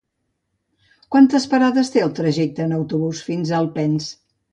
Quantes 1.15 1.45
parades 1.51 1.91
té 1.95 2.03
el 2.05 2.15
trajecte 2.21 2.65
en 2.65 2.73
autobús 2.79 3.21
fins 3.29 3.53
a 3.53 3.57
Alpens? 3.59 4.09